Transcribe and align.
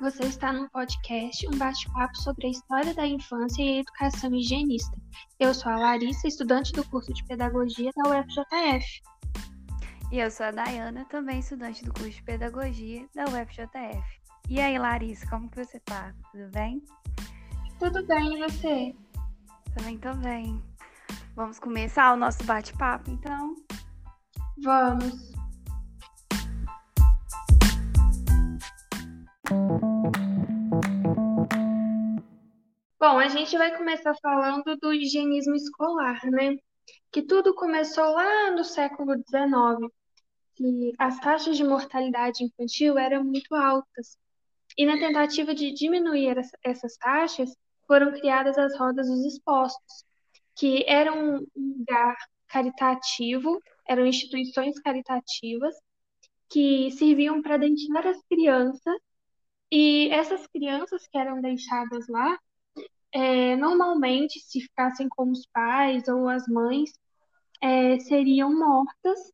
você 0.00 0.24
está 0.24 0.50
no 0.50 0.68
podcast 0.70 1.46
Um 1.46 1.58
Bate-Papo 1.58 2.16
sobre 2.16 2.46
a 2.46 2.50
história 2.50 2.94
da 2.94 3.06
infância 3.06 3.62
e 3.62 3.68
a 3.68 3.80
educação 3.80 4.34
higienista. 4.34 4.96
Eu 5.38 5.52
sou 5.52 5.70
a 5.70 5.76
Larissa, 5.76 6.26
estudante 6.26 6.72
do 6.72 6.82
curso 6.88 7.12
de 7.12 7.22
Pedagogia 7.24 7.90
da 7.94 8.10
UFJF. 8.10 9.02
E 10.10 10.18
eu 10.18 10.30
sou 10.30 10.46
a 10.46 10.52
Dayana, 10.52 11.04
também 11.04 11.40
estudante 11.40 11.84
do 11.84 11.92
curso 11.92 12.12
de 12.12 12.22
Pedagogia 12.22 13.06
da 13.14 13.24
UFJF. 13.24 14.02
E 14.48 14.58
aí, 14.58 14.78
Larissa, 14.78 15.28
como 15.28 15.50
que 15.50 15.62
você 15.62 15.78
tá? 15.80 16.14
Tudo 16.32 16.50
bem? 16.50 16.82
Tudo 17.78 18.06
bem, 18.06 18.38
e 18.38 18.42
você? 18.42 18.96
Também 19.76 19.98
tô 19.98 20.14
bem. 20.14 20.64
Vamos 21.36 21.58
começar 21.58 22.14
o 22.14 22.16
nosso 22.16 22.42
bate-papo, 22.44 23.10
então? 23.10 23.54
Vamos. 24.62 25.30
Bom, 33.00 33.18
a 33.18 33.26
gente 33.26 33.58
vai 33.58 33.76
começar 33.76 34.14
falando 34.22 34.76
do 34.80 34.92
higienismo 34.92 35.56
escolar, 35.56 36.24
né? 36.26 36.56
Que 37.10 37.22
tudo 37.22 37.52
começou 37.54 38.04
lá 38.12 38.52
no 38.52 38.62
século 38.62 39.14
XIX, 39.16 39.92
que 40.54 40.92
as 40.96 41.18
taxas 41.18 41.56
de 41.56 41.64
mortalidade 41.64 42.44
infantil 42.44 42.96
eram 42.96 43.24
muito 43.24 43.52
altas. 43.52 44.16
E 44.78 44.86
na 44.86 44.98
tentativa 44.98 45.52
de 45.52 45.72
diminuir 45.72 46.36
essas 46.62 46.96
taxas, 46.96 47.50
foram 47.88 48.12
criadas 48.12 48.56
as 48.56 48.78
rodas 48.78 49.08
dos 49.08 49.24
expostos, 49.24 50.04
que 50.54 50.84
eram 50.86 51.38
um 51.56 51.78
lugar 51.78 52.16
caritativo, 52.46 53.60
eram 53.88 54.06
instituições 54.06 54.78
caritativas 54.78 55.74
que 56.48 56.92
serviam 56.92 57.42
para 57.42 57.56
dentar 57.56 58.06
as 58.06 58.22
crianças 58.28 59.00
e 59.70 60.08
essas 60.10 60.46
crianças 60.48 61.06
que 61.06 61.16
eram 61.16 61.40
deixadas 61.40 62.08
lá, 62.08 62.38
é, 63.12 63.56
normalmente, 63.56 64.40
se 64.40 64.60
ficassem 64.60 65.08
com 65.08 65.30
os 65.30 65.46
pais 65.46 66.08
ou 66.08 66.28
as 66.28 66.46
mães, 66.48 66.90
é, 67.62 67.98
seriam 68.00 68.52
mortas 68.52 69.32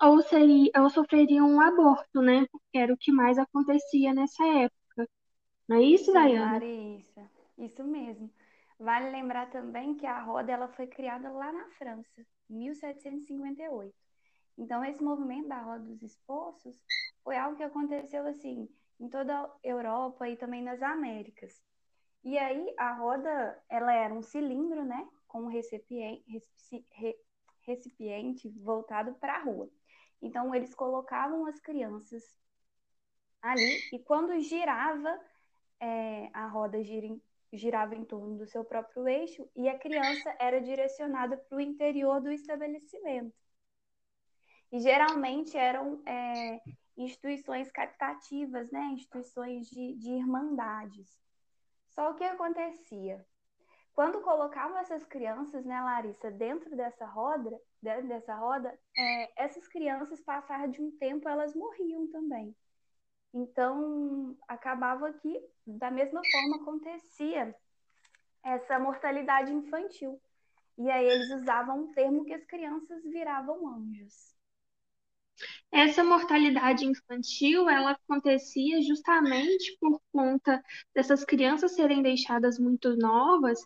ou, 0.00 0.22
seria, 0.22 0.70
ou 0.76 0.90
sofreriam 0.90 1.48
um 1.48 1.60
aborto, 1.60 2.20
né? 2.20 2.46
Porque 2.52 2.78
era 2.78 2.92
o 2.92 2.96
que 2.96 3.10
mais 3.10 3.38
acontecia 3.38 4.12
nessa 4.12 4.44
época. 4.46 5.08
Não 5.66 5.76
é 5.78 5.82
isso, 5.82 6.12
Dayana? 6.12 6.52
Larissa, 6.52 7.30
isso 7.58 7.84
mesmo. 7.84 8.30
Vale 8.78 9.10
lembrar 9.10 9.50
também 9.50 9.94
que 9.94 10.06
a 10.06 10.22
roda 10.22 10.52
ela 10.52 10.68
foi 10.68 10.86
criada 10.86 11.30
lá 11.30 11.52
na 11.52 11.68
França, 11.70 12.24
em 12.48 12.58
1758. 12.58 13.94
Então, 14.56 14.84
esse 14.84 15.02
movimento 15.02 15.48
da 15.48 15.60
roda 15.60 15.84
dos 15.84 16.02
expostos 16.02 16.76
foi 17.24 17.36
algo 17.36 17.56
que 17.56 17.62
aconteceu 17.62 18.26
assim 18.26 18.68
em 18.98 19.08
toda 19.08 19.40
a 19.40 19.50
Europa 19.62 20.28
e 20.28 20.36
também 20.36 20.62
nas 20.62 20.82
Américas. 20.82 21.62
E 22.24 22.36
aí 22.36 22.74
a 22.76 22.92
roda, 22.94 23.62
ela 23.68 23.92
era 23.92 24.12
um 24.12 24.22
cilindro, 24.22 24.84
né, 24.84 25.08
com 25.26 25.42
um 25.42 25.46
recipiente, 25.46 26.24
recipiente 27.62 28.48
voltado 28.48 29.14
para 29.14 29.36
a 29.36 29.42
rua. 29.42 29.70
Então 30.20 30.54
eles 30.54 30.74
colocavam 30.74 31.46
as 31.46 31.60
crianças 31.60 32.24
ali 33.40 33.80
e 33.92 33.98
quando 34.00 34.38
girava 34.40 35.18
é, 35.80 36.28
a 36.32 36.48
roda 36.48 36.82
gira, 36.82 37.16
girava 37.52 37.94
em 37.94 38.04
torno 38.04 38.36
do 38.36 38.46
seu 38.46 38.64
próprio 38.64 39.06
eixo 39.06 39.48
e 39.54 39.68
a 39.68 39.78
criança 39.78 40.34
era 40.40 40.60
direcionada 40.60 41.36
para 41.36 41.56
o 41.56 41.60
interior 41.60 42.20
do 42.20 42.30
estabelecimento. 42.30 43.34
E 44.70 44.80
geralmente 44.80 45.56
eram 45.56 46.02
é, 46.04 46.60
instituições 46.98 47.70
caritativas, 47.70 48.70
né? 48.70 48.90
instituições 48.92 49.68
de, 49.68 49.94
de 49.94 50.10
irmandades. 50.10 51.08
Só 51.90 52.10
o 52.10 52.14
que 52.14 52.24
acontecia? 52.24 53.24
Quando 53.94 54.20
colocavam 54.20 54.78
essas 54.78 55.04
crianças, 55.04 55.64
né, 55.64 55.80
Larissa, 55.80 56.30
dentro 56.30 56.76
dessa 56.76 57.04
roda, 57.04 57.50
dentro 57.82 58.06
dessa 58.06 58.34
roda, 58.36 58.78
é, 58.96 59.44
essas 59.44 59.66
crianças, 59.66 60.20
passar 60.20 60.68
de 60.68 60.80
um 60.80 60.90
tempo, 60.98 61.28
elas 61.28 61.52
morriam 61.54 62.06
também. 62.12 62.54
Então, 63.34 64.36
acabava 64.46 65.12
que, 65.14 65.44
da 65.66 65.90
mesma 65.90 66.20
forma, 66.30 66.56
acontecia 66.62 67.54
essa 68.44 68.78
mortalidade 68.78 69.52
infantil. 69.52 70.20
E 70.78 70.88
aí 70.88 71.04
eles 71.04 71.30
usavam 71.42 71.80
um 71.80 71.92
termo 71.92 72.24
que 72.24 72.34
as 72.34 72.44
crianças 72.44 73.02
viravam 73.02 73.66
anjos. 73.66 74.37
Essa 75.70 76.02
mortalidade 76.02 76.84
infantil, 76.86 77.68
ela 77.68 77.92
acontecia 77.92 78.80
justamente 78.82 79.76
por 79.80 80.00
conta 80.12 80.62
dessas 80.94 81.24
crianças 81.24 81.74
serem 81.74 82.02
deixadas 82.02 82.58
muito 82.58 82.96
novas 82.96 83.60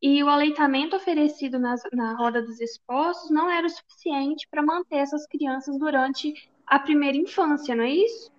e 0.00 0.22
o 0.22 0.28
aleitamento 0.28 0.96
oferecido 0.96 1.58
nas, 1.58 1.82
na 1.92 2.16
roda 2.16 2.42
dos 2.42 2.60
expostos 2.60 3.30
não 3.30 3.50
era 3.50 3.66
o 3.66 3.70
suficiente 3.70 4.46
para 4.50 4.62
manter 4.62 4.96
essas 4.96 5.26
crianças 5.26 5.78
durante 5.78 6.32
a 6.66 6.78
primeira 6.78 7.16
infância, 7.16 7.74
não 7.74 7.84
é 7.84 7.90
isso? 7.90 8.32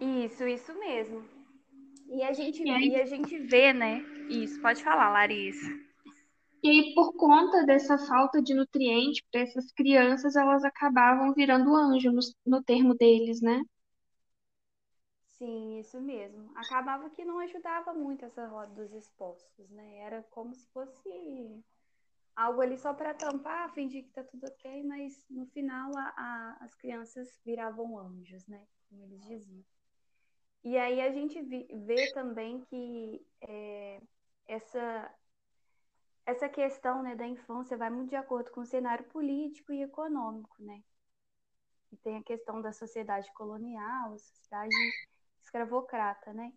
Isso, 0.00 0.44
isso 0.46 0.78
mesmo. 0.78 1.24
E 2.10 2.22
a 2.22 2.32
gente, 2.32 2.62
e, 2.62 2.70
aí... 2.70 2.88
e 2.88 2.96
a 2.96 3.06
gente 3.06 3.38
vê, 3.38 3.72
né? 3.72 4.04
Isso, 4.28 4.60
pode 4.60 4.82
falar, 4.82 5.10
Larissa. 5.10 5.70
E 6.62 6.68
aí, 6.70 6.94
por 6.94 7.12
conta 7.14 7.64
dessa 7.66 7.98
falta 7.98 8.40
de 8.42 8.54
nutriente 8.54 9.24
para 9.30 9.40
essas 9.42 9.70
crianças, 9.72 10.36
elas 10.36 10.64
acabavam 10.64 11.32
virando 11.34 11.74
anjo 11.76 12.10
no, 12.12 12.20
no 12.46 12.62
termo 12.62 12.94
deles, 12.94 13.40
né? 13.40 13.62
Sim, 15.38 15.78
isso 15.80 16.00
mesmo. 16.00 16.52
Acabava 16.56 17.10
que 17.10 17.24
não 17.24 17.38
ajudava 17.40 17.92
muito 17.94 18.24
essa 18.24 18.46
roda 18.46 18.72
dos 18.74 18.92
expostos, 18.92 19.68
né? 19.70 19.98
Era 19.98 20.22
como 20.30 20.54
se 20.54 20.66
fosse 20.68 21.64
algo 22.36 22.60
ali 22.62 22.78
só 22.78 22.94
para 22.94 23.14
tampar, 23.14 23.72
fingir 23.74 24.04
que 24.04 24.10
tá 24.12 24.24
tudo 24.24 24.46
ok, 24.46 24.82
mas 24.84 25.24
no 25.30 25.46
final 25.46 25.96
a, 25.96 26.14
a, 26.16 26.64
as 26.64 26.74
crianças 26.74 27.40
viravam 27.44 27.98
anjos, 27.98 28.46
né? 28.46 28.66
Como 28.88 29.02
eles 29.04 29.22
diziam. 29.26 29.64
E 30.64 30.76
aí 30.78 31.00
a 31.00 31.10
gente 31.12 31.40
vê 31.42 32.06
também 32.08 32.60
que 32.66 33.20
é, 33.42 34.00
essa 34.46 35.12
essa 36.24 36.48
questão 36.48 37.02
né, 37.02 37.14
da 37.14 37.26
infância 37.26 37.76
vai 37.76 37.90
muito 37.90 38.10
de 38.10 38.16
acordo 38.16 38.50
com 38.50 38.60
o 38.60 38.66
cenário 38.66 39.04
político 39.06 39.72
e 39.72 39.82
econômico, 39.82 40.56
né? 40.62 40.82
E 41.90 41.96
tem 41.98 42.16
a 42.16 42.22
questão 42.22 42.62
da 42.62 42.72
sociedade 42.72 43.30
colonial, 43.34 44.14
a 44.14 44.18
sociedade 44.18 44.74
escravocrata, 45.42 46.32
né? 46.32 46.52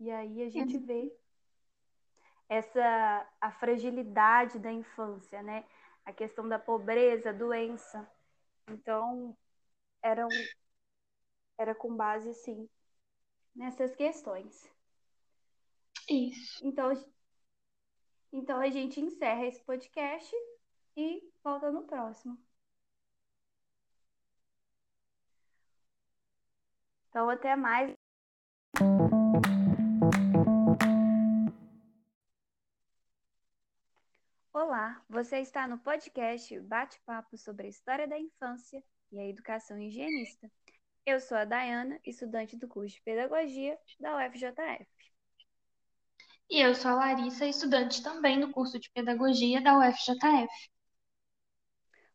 E 0.00 0.10
aí 0.10 0.42
a 0.42 0.50
gente 0.50 0.78
vê 0.78 1.12
essa 2.48 3.28
a 3.40 3.52
fragilidade 3.52 4.58
da 4.58 4.72
infância, 4.72 5.42
né? 5.42 5.64
A 6.04 6.12
questão 6.12 6.48
da 6.48 6.58
pobreza, 6.58 7.32
doença. 7.32 8.08
Então, 8.68 9.36
eram 10.02 10.28
era 11.58 11.74
com 11.74 11.94
base 11.96 12.28
assim 12.28 12.68
nessas 13.54 13.94
questões. 13.94 14.70
Isso. 16.08 16.64
Então, 16.64 16.92
então 18.32 18.60
a 18.60 18.68
gente 18.70 19.00
encerra 19.00 19.46
esse 19.46 19.62
podcast 19.64 20.34
e 20.96 21.22
volta 21.42 21.70
no 21.70 21.84
próximo. 21.84 22.38
Então 27.08 27.30
até 27.30 27.56
mais. 27.56 27.94
Olá, 34.52 35.02
você 35.08 35.38
está 35.38 35.68
no 35.68 35.78
podcast 35.78 36.58
Bate-Papo 36.60 37.36
sobre 37.38 37.66
a 37.66 37.68
História 37.68 38.08
da 38.08 38.18
Infância 38.18 38.82
e 39.12 39.18
a 39.18 39.26
Educação 39.26 39.78
Higienista. 39.78 40.50
Eu 41.06 41.20
sou 41.20 41.38
a 41.38 41.44
Dayana, 41.44 42.00
estudante 42.04 42.56
do 42.56 42.66
curso 42.66 42.96
de 42.96 43.02
Pedagogia 43.02 43.78
da 44.00 44.16
UFJF. 44.16 44.86
E 46.48 46.60
eu 46.60 46.74
sou 46.76 46.92
a 46.92 46.94
Larissa, 46.94 47.44
estudante 47.44 48.00
também 48.02 48.38
do 48.38 48.52
curso 48.52 48.78
de 48.78 48.88
Pedagogia 48.90 49.60
da 49.60 49.78
UFJF. 49.78 50.70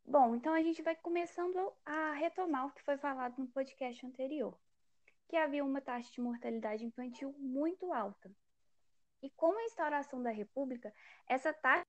Bom, 0.06 0.36
então 0.36 0.54
a 0.54 0.62
gente 0.64 0.82
vai 0.82 0.96
começando 0.96 1.72
a 1.86 2.14
retomar 2.14 2.68
o 2.68 2.72
que 2.72 2.82
foi 2.82 2.98
falado 2.98 3.38
no 3.38 3.48
podcast 3.48 4.06
anterior, 4.06 4.58
que 5.28 5.36
havia 5.36 5.66
uma 5.66 5.82
taxa 5.82 6.10
de 6.14 6.22
mortalidade 6.22 6.86
infantil 6.86 7.36
muito 7.38 7.92
alta. 7.92 8.32
E 9.22 9.30
com 9.32 9.52
a 9.52 9.64
instauração 9.66 10.24
da 10.24 10.32
República, 10.32 10.94
essa 11.28 11.54
taxa 11.54 11.86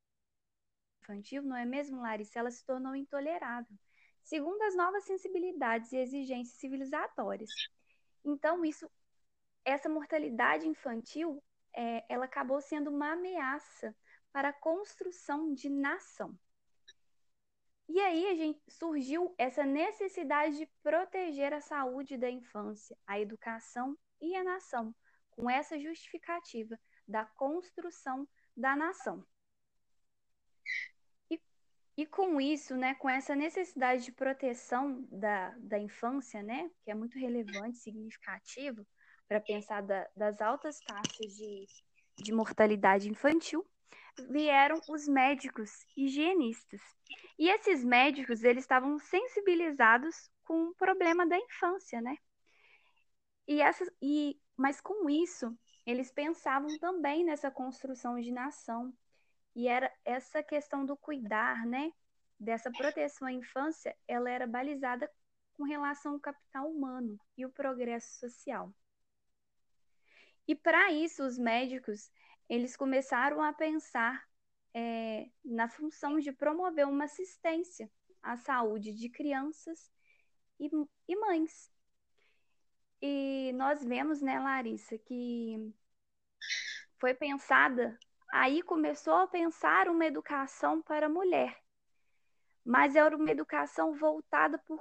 infantil, 1.05 1.45
não 1.45 1.57
é 1.57 1.65
mesmo, 1.65 2.03
Larissa, 2.03 2.41
ela 2.41 2.51
se 2.51 2.65
tornou 2.65 2.97
intolerável, 2.97 3.77
segundo 4.23 4.61
as 4.63 4.75
novas 4.75 5.05
sensibilidades 5.05 5.93
e 5.93 5.97
exigências 5.97 6.59
civilizatórias. 6.59 7.51
Então, 8.25 8.65
isso, 8.65 8.91
essa 9.65 9.89
mortalidade 9.89 10.67
infantil 10.67 11.43
é, 11.75 12.05
ela 12.09 12.25
acabou 12.27 12.61
sendo 12.61 12.91
uma 12.91 13.13
ameaça 13.13 13.95
para 14.33 14.49
a 14.49 14.53
construção 14.53 15.53
de 15.53 15.69
nação. 15.69 16.39
E 17.89 18.01
aí 18.01 18.37
gente, 18.37 18.63
surgiu 18.69 19.35
essa 19.37 19.65
necessidade 19.65 20.57
de 20.57 20.67
proteger 20.83 21.53
a 21.53 21.61
saúde 21.61 22.17
da 22.17 22.31
infância, 22.31 22.97
a 23.07 23.21
educação 23.21 23.99
e 24.21 24.35
a 24.35 24.43
nação, 24.43 24.95
com 25.31 25.51
essa 25.51 25.79
justificativa 25.79 26.79
da 27.07 27.27
construção 27.27 28.27
da 28.57 28.75
nação. 28.77 29.27
E, 31.31 31.41
e 31.97 32.07
com 32.07 32.41
isso, 32.41 32.77
né, 32.77 32.95
com 32.95 33.11
essa 33.11 33.35
necessidade 33.35 34.05
de 34.05 34.13
proteção 34.13 35.07
da, 35.11 35.51
da 35.59 35.79
infância, 35.79 36.43
né, 36.43 36.71
que 36.83 36.91
é 36.91 36.95
muito 36.95 37.19
relevante, 37.19 37.79
significativo, 37.79 38.87
para 39.33 39.41
pensar 39.41 39.81
da, 39.81 40.07
das 40.15 40.43
altas 40.43 40.79
taxas 40.81 41.35
de, 41.39 41.65
de 42.19 42.35
mortalidade 42.35 43.09
infantil, 43.09 43.67
vieram 44.29 44.79
os 44.91 45.09
médicos 45.09 45.71
higienistas. 45.97 46.83
E 47.39 47.49
esses 47.49 47.83
médicos, 47.83 48.45
eles 48.45 48.65
estavam 48.65 48.99
sensibilizados 48.99 50.31
com 50.45 50.65
o 50.65 50.75
problema 50.75 51.27
da 51.27 51.39
infância, 51.39 51.99
né? 52.03 52.15
E 53.49 53.63
essa, 53.63 53.91
e, 54.03 54.39
mas 54.55 54.83
com 54.83 55.09
isso, 55.09 55.59
eles 55.87 56.13
pensavam 56.13 56.79
também 56.79 57.25
nessa 57.25 57.51
construção 57.51 58.21
de 58.21 58.31
nação. 58.31 58.93
E 59.57 59.67
era 59.67 59.91
essa 60.05 60.43
questão 60.43 60.85
do 60.85 60.95
cuidar, 60.95 61.65
né? 61.65 61.91
Dessa 62.39 62.71
proteção 62.71 63.27
à 63.27 63.33
infância, 63.33 63.97
ela 64.07 64.31
era 64.31 64.47
balizada 64.47 65.11
com 65.55 65.65
relação 65.65 66.13
ao 66.13 66.21
capital 66.21 66.71
humano 66.71 67.19
e 67.35 67.47
o 67.47 67.51
progresso 67.51 68.19
social. 68.19 68.71
E 70.47 70.55
para 70.55 70.93
isso, 70.93 71.25
os 71.25 71.39
médicos 71.39 72.11
eles 72.49 72.77
começaram 72.77 73.43
a 73.43 73.53
pensar 73.53 74.23
é, 74.75 75.31
na 75.45 75.69
função 75.69 76.19
de 76.19 76.33
promover 76.33 76.87
uma 76.87 77.05
assistência 77.05 77.91
à 78.23 78.37
saúde 78.37 78.93
de 78.93 79.09
crianças 79.09 79.91
e, 80.59 80.71
e 81.09 81.17
mães. 81.17 81.71
E 83.01 83.53
nós 83.55 83.85
vemos, 83.85 84.21
né, 84.21 84.39
Larissa, 84.39 84.97
que 84.99 85.73
foi 86.99 87.15
pensada, 87.15 87.99
aí 88.33 88.63
começou 88.63 89.15
a 89.15 89.27
pensar 89.27 89.89
uma 89.89 90.07
educação 90.07 90.81
para 90.83 91.09
mulher, 91.09 91.59
mas 92.65 92.95
era 92.95 93.17
uma 93.17 93.31
educação 93.31 93.95
voltada 93.95 94.59
por, 94.59 94.81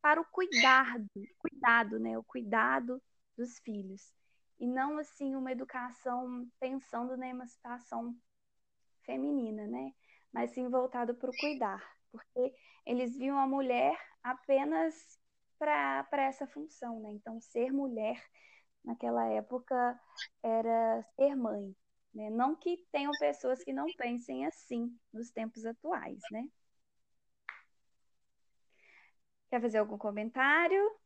para 0.00 0.20
o 0.20 0.24
cuidado, 0.26 1.08
cuidado, 1.38 1.98
né, 1.98 2.16
o 2.16 2.22
cuidado 2.22 3.02
dos 3.36 3.58
filhos 3.60 4.12
e 4.58 4.66
não 4.66 4.98
assim 4.98 5.34
uma 5.34 5.52
educação 5.52 6.48
pensando 6.58 7.16
na 7.16 7.28
emancipação 7.28 8.16
feminina, 9.04 9.66
né? 9.66 9.92
Mas 10.32 10.50
sim 10.52 10.68
voltado 10.68 11.14
para 11.14 11.30
o 11.30 11.36
cuidar, 11.36 11.82
porque 12.10 12.54
eles 12.84 13.16
viam 13.16 13.38
a 13.38 13.46
mulher 13.46 13.96
apenas 14.22 15.18
para 15.58 16.06
essa 16.12 16.46
função, 16.46 17.00
né? 17.00 17.10
Então, 17.10 17.40
ser 17.40 17.72
mulher 17.72 18.22
naquela 18.84 19.24
época 19.26 19.98
era 20.42 21.02
ser 21.16 21.34
mãe, 21.34 21.74
né? 22.14 22.30
Não 22.30 22.54
que 22.54 22.86
tenham 22.92 23.12
pessoas 23.18 23.62
que 23.64 23.72
não 23.72 23.86
pensem 23.96 24.46
assim 24.46 24.96
nos 25.12 25.30
tempos 25.30 25.64
atuais, 25.64 26.20
né? 26.30 26.48
Quer 29.50 29.60
fazer 29.60 29.78
algum 29.78 29.96
comentário? 29.96 30.98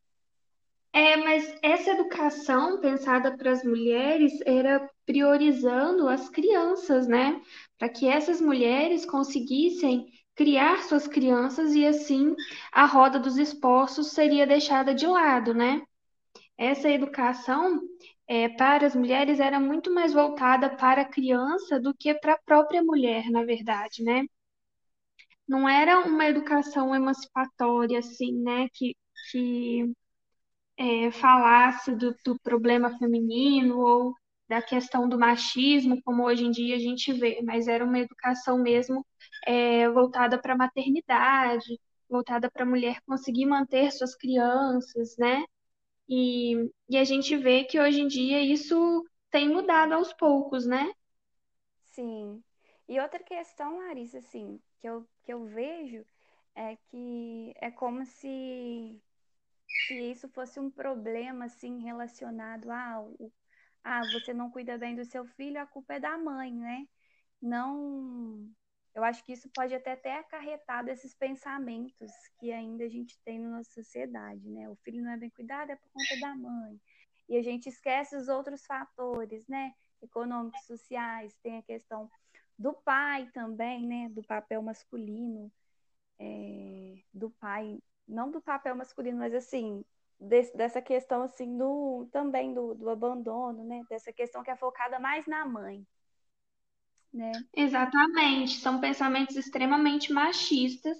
É, 0.94 1.16
mas 1.16 1.54
essa 1.62 1.90
educação 1.92 2.78
pensada 2.80 3.34
para 3.36 3.50
as 3.50 3.64
mulheres 3.64 4.32
era 4.44 4.88
priorizando 5.06 6.06
as 6.08 6.28
crianças, 6.28 7.06
né? 7.08 7.40
Para 7.78 7.88
que 7.88 8.06
essas 8.06 8.40
mulheres 8.40 9.06
conseguissem 9.06 10.06
criar 10.34 10.82
suas 10.82 11.06
crianças 11.08 11.74
e 11.74 11.86
assim 11.86 12.34
a 12.70 12.84
roda 12.86 13.18
dos 13.18 13.36
esposos 13.38 14.12
seria 14.12 14.46
deixada 14.46 14.94
de 14.94 15.06
lado, 15.06 15.54
né? 15.54 15.82
Essa 16.58 16.90
educação 16.90 17.80
é, 18.28 18.48
para 18.50 18.86
as 18.86 18.96
mulheres 18.96 19.40
era 19.40 19.60
muito 19.60 19.92
mais 19.94 20.12
voltada 20.14 20.70
para 20.76 21.02
a 21.02 21.06
criança 21.10 21.80
do 21.80 21.94
que 21.94 22.14
para 22.14 22.34
a 22.34 22.38
própria 22.44 22.82
mulher, 22.82 23.30
na 23.30 23.44
verdade, 23.44 24.02
né? 24.04 24.24
Não 25.46 25.68
era 25.68 26.00
uma 26.00 26.26
educação 26.26 26.94
emancipatória, 26.94 27.98
assim, 27.98 28.32
né? 28.42 28.68
Que, 28.72 28.96
que 29.30 29.92
é, 30.82 31.10
falasse 31.12 31.94
do, 31.94 32.14
do 32.24 32.38
problema 32.40 32.98
feminino 32.98 33.78
ou 33.78 34.14
da 34.48 34.60
questão 34.60 35.08
do 35.08 35.18
machismo, 35.18 36.02
como 36.02 36.24
hoje 36.24 36.44
em 36.44 36.50
dia 36.50 36.76
a 36.76 36.78
gente 36.78 37.12
vê, 37.12 37.40
mas 37.42 37.68
era 37.68 37.84
uma 37.84 38.00
educação 38.00 38.58
mesmo 38.58 39.06
é, 39.46 39.88
voltada 39.90 40.38
para 40.40 40.54
a 40.54 40.56
maternidade, 40.56 41.80
voltada 42.08 42.50
para 42.50 42.64
a 42.64 42.66
mulher 42.66 43.00
conseguir 43.06 43.46
manter 43.46 43.92
suas 43.92 44.16
crianças, 44.16 45.16
né? 45.16 45.44
E, 46.08 46.54
e 46.88 46.98
a 46.98 47.04
gente 47.04 47.36
vê 47.36 47.64
que 47.64 47.80
hoje 47.80 48.00
em 48.00 48.08
dia 48.08 48.42
isso 48.42 49.04
tem 49.30 49.48
mudado 49.48 49.94
aos 49.94 50.12
poucos, 50.12 50.66
né? 50.66 50.92
Sim. 51.92 52.42
E 52.88 52.98
outra 53.00 53.22
questão, 53.22 53.78
Larissa, 53.78 54.18
assim, 54.18 54.60
que 54.80 54.88
eu, 54.88 55.06
que 55.22 55.32
eu 55.32 55.46
vejo 55.46 56.04
é 56.54 56.76
que 56.90 57.54
é 57.60 57.70
como 57.70 58.04
se 58.04 59.00
se 59.86 59.94
isso 59.94 60.28
fosse 60.28 60.60
um 60.60 60.70
problema 60.70 61.46
assim 61.46 61.82
relacionado 61.82 62.70
a 62.70 63.04
ah, 63.84 64.02
você 64.12 64.32
não 64.32 64.50
cuida 64.50 64.78
bem 64.78 64.94
do 64.94 65.04
seu 65.04 65.26
filho, 65.26 65.60
a 65.60 65.66
culpa 65.66 65.94
é 65.94 66.00
da 66.00 66.16
mãe, 66.16 66.54
né? 66.54 66.86
Não, 67.40 68.48
eu 68.94 69.02
acho 69.02 69.24
que 69.24 69.32
isso 69.32 69.48
pode 69.50 69.74
até 69.74 69.96
ter 69.96 70.10
acarretado 70.12 70.90
esses 70.90 71.14
pensamentos 71.14 72.12
que 72.38 72.52
ainda 72.52 72.84
a 72.84 72.88
gente 72.88 73.18
tem 73.24 73.38
na 73.38 73.48
nossa 73.48 73.72
sociedade, 73.72 74.48
né? 74.48 74.68
O 74.68 74.76
filho 74.76 75.02
não 75.02 75.10
é 75.10 75.16
bem 75.16 75.30
cuidado 75.30 75.70
é 75.70 75.76
por 75.76 75.90
conta 75.90 76.20
da 76.20 76.34
mãe. 76.36 76.80
E 77.28 77.36
a 77.36 77.42
gente 77.42 77.68
esquece 77.68 78.14
os 78.16 78.28
outros 78.28 78.64
fatores, 78.66 79.46
né? 79.48 79.74
Econômicos, 80.00 80.64
sociais, 80.66 81.34
tem 81.42 81.58
a 81.58 81.62
questão 81.62 82.10
do 82.58 82.72
pai 82.72 83.30
também, 83.32 83.86
né? 83.86 84.08
Do 84.10 84.22
papel 84.22 84.62
masculino, 84.62 85.50
é, 86.18 87.02
do 87.12 87.30
pai 87.30 87.80
não 88.06 88.30
do 88.30 88.40
papel 88.40 88.74
masculino, 88.74 89.18
mas 89.18 89.34
assim, 89.34 89.84
desse, 90.18 90.56
dessa 90.56 90.80
questão 90.80 91.22
assim 91.22 91.56
do 91.56 92.08
também 92.12 92.54
do, 92.54 92.74
do 92.74 92.90
abandono, 92.90 93.64
né? 93.64 93.82
Dessa 93.88 94.12
questão 94.12 94.42
que 94.42 94.50
é 94.50 94.56
focada 94.56 94.98
mais 94.98 95.26
na 95.26 95.46
mãe. 95.46 95.86
Né? 97.12 97.32
Exatamente, 97.54 98.58
são 98.58 98.80
pensamentos 98.80 99.36
extremamente 99.36 100.12
machistas 100.12 100.96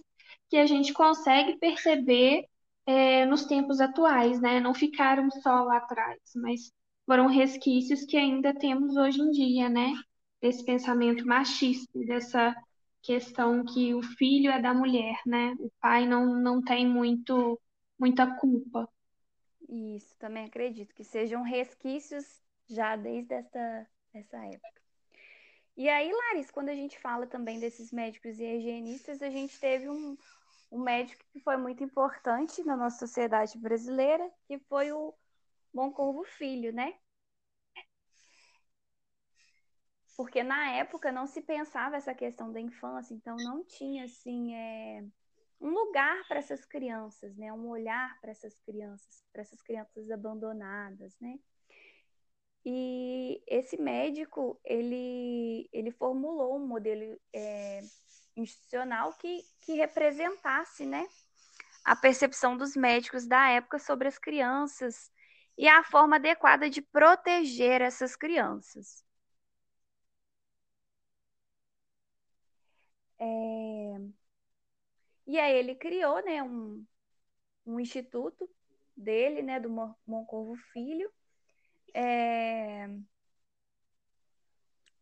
que 0.51 0.59
a 0.59 0.67
gente 0.67 0.93
consegue 0.93 1.57
perceber 1.57 2.47
é, 2.85 3.25
nos 3.25 3.47
tempos 3.47 3.81
atuais, 3.81 4.39
né? 4.41 4.61
Não 4.61 4.75
ficaram 4.75 5.31
só 5.31 5.63
lá 5.63 5.79
atrás, 5.79 6.21
mas 6.37 6.71
foram 7.07 7.27
resquícios 7.27 8.05
que 8.05 8.17
ainda 8.17 8.53
temos 8.55 8.97
hoje 8.97 9.21
em 9.21 9.31
dia, 9.31 9.69
né? 9.71 9.95
Desse 10.41 10.65
pensamento 10.65 11.25
machista, 11.27 11.99
dessa 12.01 12.55
questão 13.03 13.65
que 13.65 13.95
o 13.95 14.03
filho 14.03 14.51
é 14.51 14.61
da 14.61 14.73
mulher, 14.73 15.17
né? 15.27 15.55
O 15.59 15.71
pai 15.81 16.07
não, 16.07 16.35
não 16.35 16.63
tem 16.63 16.87
muito, 16.87 17.61
muita 17.99 18.27
culpa. 18.37 18.89
Isso, 19.69 20.17
também 20.19 20.45
acredito 20.45 20.95
que 20.95 21.05
sejam 21.05 21.43
resquícios 21.43 22.41
já 22.69 22.95
desde 22.97 23.35
essa, 23.35 23.87
essa 24.15 24.37
época. 24.47 24.83
E 25.77 25.89
aí, 25.89 26.13
Larissa, 26.13 26.53
quando 26.53 26.69
a 26.69 26.75
gente 26.75 26.99
fala 27.01 27.27
também 27.27 27.59
desses 27.59 27.91
médicos 27.91 28.39
e 28.39 28.45
higienistas, 28.45 29.23
a 29.23 29.31
gente 29.31 29.59
teve 29.59 29.89
um, 29.89 30.17
um 30.71 30.79
médico 30.79 31.25
que 31.33 31.41
foi 31.41 31.57
muito 31.57 31.83
importante 31.83 32.63
na 32.63 32.77
nossa 32.77 33.07
sociedade 33.07 33.59
brasileira, 33.59 34.31
que 34.47 34.59
foi 34.69 34.93
o 34.93 35.15
Moncorvo 35.73 36.25
Filho, 36.25 36.73
né? 36.73 36.95
Porque 40.17 40.43
na 40.43 40.73
época 40.73 41.11
não 41.11 41.27
se 41.27 41.41
pensava 41.41 41.97
essa 41.97 42.15
questão 42.15 42.53
da 42.53 42.61
infância, 42.61 43.15
então 43.15 43.37
não 43.37 43.65
tinha 43.65 44.05
assim 44.05 44.55
é, 44.55 45.05
um 45.61 45.71
lugar 45.71 46.27
para 46.29 46.39
essas 46.39 46.65
crianças, 46.65 47.37
né? 47.37 47.53
Um 47.53 47.69
olhar 47.69 48.21
para 48.21 48.31
essas 48.31 48.59
crianças, 48.61 49.25
para 49.33 49.43
essas 49.43 49.63
crianças 49.63 50.11
abandonadas, 50.11 51.17
né? 51.21 51.39
E 52.65 53.43
esse 53.47 53.81
médico 53.81 54.61
ele 54.65 55.69
ele 55.73 55.91
formulou 55.91 56.57
um 56.57 56.67
modelo 56.67 57.19
é, 57.33 57.81
institucional 58.37 59.13
que 59.15 59.45
que 59.63 59.75
representasse, 59.75 60.85
né? 60.85 61.07
A 61.85 61.97
percepção 61.97 62.57
dos 62.57 62.77
médicos 62.77 63.27
da 63.27 63.51
época 63.51 63.79
sobre 63.79 64.09
as 64.09 64.19
crianças 64.19 65.11
e 65.57 65.67
a 65.69 65.83
forma 65.83 66.17
adequada 66.17 66.69
de 66.71 66.83
proteger 66.83 67.81
essas 67.81 68.15
crianças. 68.15 69.05
É... 73.23 73.99
E 75.27 75.39
aí 75.39 75.57
ele 75.57 75.75
criou 75.77 76.23
né, 76.25 76.43
um, 76.43 76.85
um 77.65 77.79
instituto 77.79 78.49
dele, 78.97 79.43
né, 79.43 79.61
do 79.61 79.71
Moncorvo 80.07 80.57
Filho. 80.73 81.11
É... 81.95 82.89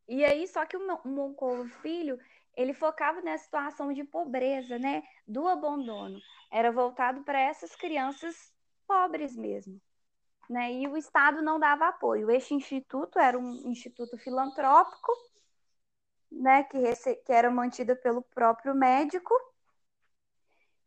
E 0.09 0.25
aí, 0.25 0.47
só 0.49 0.67
que 0.67 0.77
o 0.77 1.09
Moncorvo 1.09 1.69
Filho, 1.81 2.19
ele 2.57 2.75
focava 2.75 3.23
na 3.23 3.39
situação 3.39 3.93
de 3.93 4.05
pobreza, 4.05 4.79
né, 4.79 5.03
do 5.27 5.47
abandono. 5.49 6.21
Era 6.51 6.73
voltado 6.73 7.23
para 7.23 7.41
essas 7.41 7.75
crianças 7.77 8.53
pobres 8.87 9.37
mesmo, 9.37 9.81
né? 10.49 10.73
E 10.73 10.89
o 10.89 10.97
Estado 10.97 11.43
não 11.43 11.61
dava 11.61 11.89
apoio. 11.89 12.31
Este 12.31 12.55
instituto 12.55 13.21
era 13.21 13.39
um 13.39 13.71
instituto 13.71 14.19
filantrópico, 14.19 15.13
né? 16.31 16.65
Que, 16.65 16.95
que 17.25 17.33
era 17.33 17.51
mantido 17.51 17.97
pelo 17.97 18.23
próprio 18.23 18.75
médico 18.75 19.35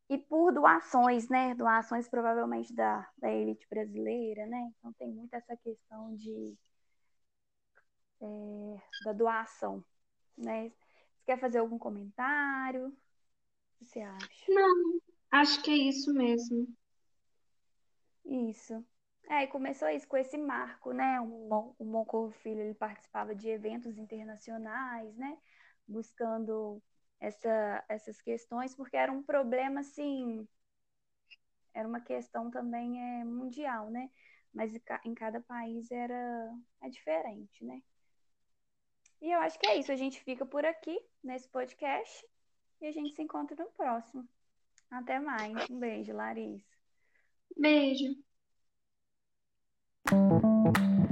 e 0.09 0.17
por 0.17 0.51
doações, 0.53 1.27
né? 1.29 1.55
Doações 1.55 2.07
provavelmente 2.07 2.73
da, 2.73 3.07
da 3.17 3.31
elite 3.31 3.67
brasileira, 3.69 4.45
né? 4.45 4.71
Então 4.77 4.93
tem 4.93 5.11
muito 5.11 5.33
essa 5.33 5.55
questão 5.57 6.15
de 6.15 6.57
é, 8.21 8.81
da 9.03 9.13
doação, 9.13 9.83
né? 10.37 10.69
Você 10.69 11.25
quer 11.25 11.39
fazer 11.39 11.59
algum 11.59 11.77
comentário? 11.77 12.87
O 12.87 12.91
que 13.77 13.85
você 13.85 14.01
acha? 14.01 14.45
Não, 14.49 14.99
acho 15.31 15.61
que 15.61 15.71
é 15.71 15.75
isso 15.75 16.13
mesmo. 16.13 16.67
Isso. 18.25 18.85
É, 19.29 19.43
e 19.43 19.47
começou 19.47 19.89
isso 19.89 20.07
com 20.07 20.17
esse 20.17 20.37
marco, 20.37 20.91
né? 20.91 21.19
O, 21.21 21.75
o 21.79 21.85
Moncorvo 21.85 22.31
Filho 22.39 22.59
ele 22.59 22.73
participava 22.73 23.33
de 23.33 23.49
eventos 23.49 23.97
internacionais, 23.97 25.15
né? 25.15 25.37
Buscando 25.87 26.81
essa, 27.19 27.83
essas 27.87 28.21
questões, 28.21 28.75
porque 28.75 28.97
era 28.97 29.11
um 29.11 29.23
problema, 29.23 29.79
assim, 29.79 30.47
era 31.73 31.87
uma 31.87 32.01
questão 32.01 32.51
também 32.51 33.01
é, 33.01 33.23
mundial, 33.23 33.89
né? 33.89 34.09
Mas 34.53 34.73
em 35.05 35.15
cada 35.15 35.41
país 35.41 35.89
era 35.91 36.53
é 36.81 36.89
diferente, 36.89 37.65
né? 37.65 37.81
E 39.21 39.31
eu 39.31 39.39
acho 39.39 39.57
que 39.57 39.65
é 39.65 39.77
isso. 39.77 39.91
A 39.91 39.95
gente 39.95 40.21
fica 40.21 40.45
por 40.45 40.65
aqui 40.65 40.99
nesse 41.23 41.47
podcast 41.47 42.27
e 42.81 42.85
a 42.85 42.91
gente 42.91 43.15
se 43.15 43.21
encontra 43.21 43.55
no 43.55 43.71
próximo. 43.71 44.27
Até 44.91 45.19
mais. 45.19 45.69
Um 45.69 45.79
beijo, 45.79 46.13
Larissa. 46.13 46.67
Beijo. 47.57 48.21
Thank 50.63 50.77
you. 50.77 51.02